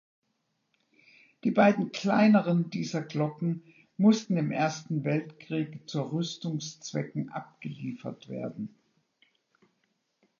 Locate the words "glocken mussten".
3.03-4.35